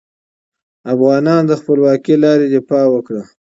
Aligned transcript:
افغانانو 0.93 1.47
د 1.49 1.51
خپلواکې 1.59 2.15
لارې 2.23 2.47
دفاع 2.53 2.85
وکړه. 2.91 3.21